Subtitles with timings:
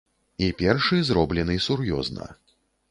[0.45, 2.25] І першы, зроблены сур'ёзна.